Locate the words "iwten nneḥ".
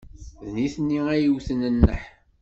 1.27-2.01